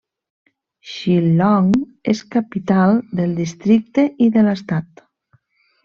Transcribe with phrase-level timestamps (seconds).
[0.91, 1.69] Shillong
[2.15, 5.07] és capital del districte i de l'estat.